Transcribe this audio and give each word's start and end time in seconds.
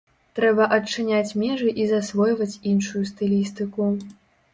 Трэба 0.37 0.63
адчыняць 0.77 1.35
межы 1.41 1.69
і 1.83 1.85
засвойваць 1.91 2.47
іншую 2.71 3.03
стылістыку. 3.11 3.91